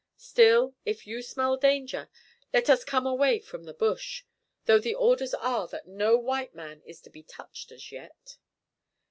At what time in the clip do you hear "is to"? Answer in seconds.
6.87-7.11